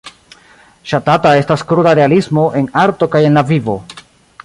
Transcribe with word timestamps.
Ŝatata 0.91 1.35
estas 1.41 1.65
kruda 1.73 1.93
realismo, 2.01 2.47
en 2.63 2.73
arto 2.87 3.13
kaj 3.17 3.23
en 3.31 3.41
la 3.41 3.49
vivo. 3.55 3.79